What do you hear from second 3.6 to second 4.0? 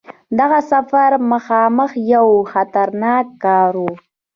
وو.